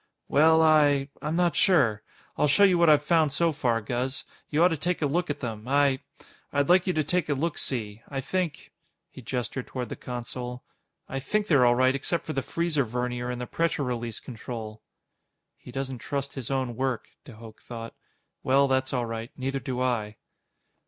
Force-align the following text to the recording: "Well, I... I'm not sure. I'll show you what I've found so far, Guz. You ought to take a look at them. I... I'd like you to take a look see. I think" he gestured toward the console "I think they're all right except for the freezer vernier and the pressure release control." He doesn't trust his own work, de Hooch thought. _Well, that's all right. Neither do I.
"Well, 0.27 0.63
I... 0.63 1.09
I'm 1.21 1.35
not 1.35 1.55
sure. 1.55 2.01
I'll 2.35 2.47
show 2.47 2.63
you 2.63 2.79
what 2.79 2.89
I've 2.89 3.05
found 3.05 3.31
so 3.31 3.51
far, 3.51 3.81
Guz. 3.81 4.23
You 4.49 4.63
ought 4.63 4.69
to 4.69 4.75
take 4.75 5.03
a 5.03 5.05
look 5.05 5.29
at 5.29 5.41
them. 5.41 5.67
I... 5.67 5.99
I'd 6.51 6.69
like 6.69 6.87
you 6.87 6.93
to 6.93 7.03
take 7.03 7.29
a 7.29 7.35
look 7.35 7.55
see. 7.59 8.01
I 8.09 8.19
think" 8.19 8.71
he 9.11 9.21
gestured 9.21 9.67
toward 9.67 9.89
the 9.89 9.95
console 9.95 10.63
"I 11.07 11.19
think 11.19 11.45
they're 11.45 11.67
all 11.67 11.75
right 11.75 11.93
except 11.93 12.25
for 12.25 12.33
the 12.33 12.41
freezer 12.41 12.83
vernier 12.83 13.29
and 13.29 13.39
the 13.39 13.45
pressure 13.45 13.83
release 13.83 14.19
control." 14.19 14.81
He 15.55 15.71
doesn't 15.71 15.99
trust 15.99 16.33
his 16.33 16.49
own 16.49 16.75
work, 16.75 17.09
de 17.23 17.33
Hooch 17.33 17.57
thought. 17.61 17.93
_Well, 18.43 18.67
that's 18.67 18.93
all 18.93 19.05
right. 19.05 19.29
Neither 19.37 19.59
do 19.59 19.81
I. 19.83 20.17